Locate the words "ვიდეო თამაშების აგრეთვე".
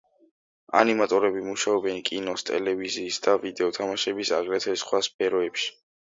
3.43-4.75